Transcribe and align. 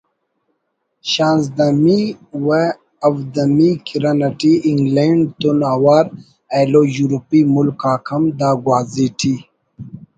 شانزدہمی 1.11 1.99
وہودہمی 2.45 3.71
کرن 3.87 4.19
اٹی 4.27 4.53
انگلینڈ 4.69 5.21
تون 5.39 5.59
اوار 5.73 6.05
ایلو 6.53 6.81
یورپی 6.95 7.39
ملک 7.53 7.81
آک 7.91 8.05
ہم 8.13 8.23
دا 8.39 8.49
گوازی 8.63 9.07
ٹی 9.19 9.33